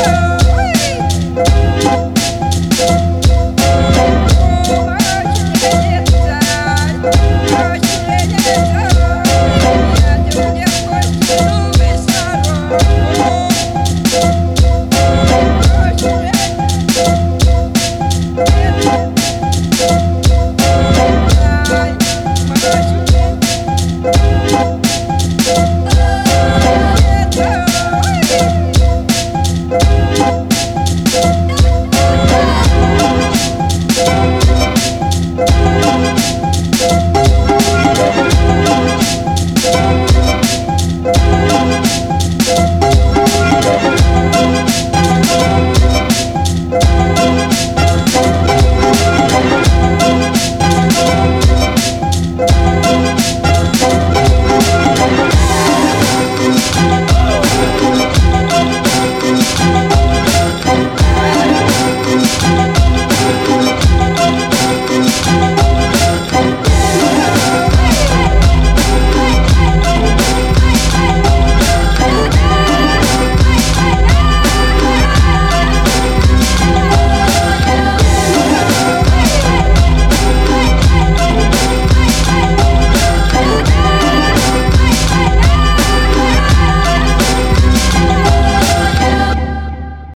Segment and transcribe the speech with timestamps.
[0.00, 0.39] Woo!